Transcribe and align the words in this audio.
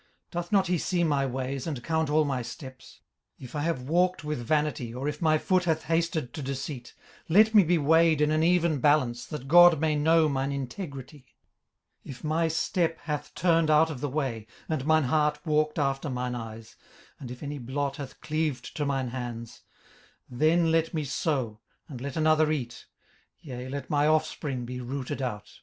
18:031:004 0.31 0.31
Doth 0.31 0.51
not 0.51 0.65
he 0.65 0.77
see 0.79 1.03
my 1.03 1.25
ways, 1.27 1.67
and 1.67 1.83
count 1.83 2.09
all 2.09 2.25
my 2.25 2.41
steps? 2.41 3.01
18:031:005 3.37 3.45
If 3.45 3.55
I 3.55 3.61
have 3.61 3.81
walked 3.83 4.23
with 4.23 4.39
vanity, 4.39 4.95
or 4.95 5.07
if 5.07 5.21
my 5.21 5.37
foot 5.37 5.65
hath 5.65 5.83
hasted 5.83 6.33
to 6.33 6.41
deceit; 6.41 6.95
18:031:006 7.29 7.37
Let 7.37 7.53
me 7.53 7.63
be 7.63 7.77
weighed 7.77 8.19
in 8.21 8.31
an 8.31 8.41
even 8.41 8.79
balance 8.79 9.27
that 9.27 9.47
God 9.47 9.79
may 9.79 9.95
know 9.95 10.27
mine 10.27 10.51
integrity. 10.51 11.35
18:031:007 12.03 12.09
If 12.15 12.23
my 12.23 12.47
step 12.47 12.97
hath 13.01 13.35
turned 13.35 13.69
out 13.69 13.91
of 13.91 14.01
the 14.01 14.09
way, 14.09 14.47
and 14.67 14.83
mine 14.87 15.03
heart 15.03 15.39
walked 15.45 15.77
after 15.77 16.09
mine 16.09 16.33
eyes, 16.33 16.75
and 17.19 17.29
if 17.29 17.43
any 17.43 17.59
blot 17.59 17.97
hath 17.97 18.19
cleaved 18.21 18.75
to 18.77 18.83
mine 18.87 19.09
hands; 19.09 19.61
18:031:008 20.31 20.39
Then 20.39 20.71
let 20.71 20.93
me 20.95 21.03
sow, 21.03 21.59
and 21.87 22.01
let 22.01 22.15
another 22.17 22.51
eat; 22.51 22.87
yea, 23.39 23.69
let 23.69 23.91
my 23.91 24.07
offspring 24.07 24.65
be 24.65 24.81
rooted 24.81 25.21
out. 25.21 25.59